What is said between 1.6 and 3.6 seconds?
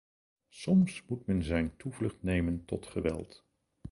toevlucht nemen tot geweld.